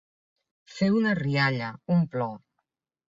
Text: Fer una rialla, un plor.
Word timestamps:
Fer 0.77 0.89
una 1.01 1.13
rialla, 1.19 1.69
un 1.97 2.03
plor. 2.17 2.33